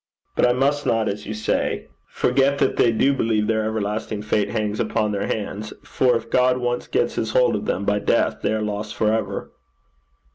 [0.35, 4.49] But I must not, as you say, forget that they do believe their everlasting fate
[4.49, 8.41] hangs upon their hands, for if God once gets his hold of them by death,
[8.41, 9.51] they are lost for ever.'